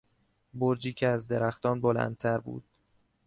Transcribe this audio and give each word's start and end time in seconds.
برجی 0.53 0.93
که 0.93 1.07
از 1.07 1.27
درختان 1.27 1.81
بلندتر 1.81 2.37
بود 2.37 2.63